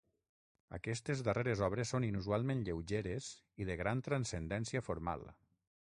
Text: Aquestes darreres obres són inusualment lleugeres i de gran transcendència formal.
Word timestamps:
Aquestes 0.77 1.19
darreres 1.27 1.61
obres 1.67 1.93
són 1.95 2.07
inusualment 2.07 2.65
lleugeres 2.71 3.29
i 3.65 3.69
de 3.71 3.77
gran 3.83 4.03
transcendència 4.09 4.87
formal. 4.89 5.29